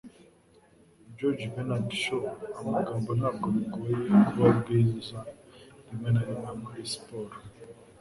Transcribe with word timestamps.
Joriji 1.17 1.49
Bernard 1.53 1.87
Shaw 2.01 2.23
Amagambo 2.61 3.09
Ntabwo 3.19 3.45
bigoye 3.55 3.95
kuba 4.27 4.47
byiza 4.59 5.17
rimwe 5.87 6.09
na 6.11 6.21
rimwe 6.27 6.51
muri 6.61 6.81
siporo. 6.91 7.35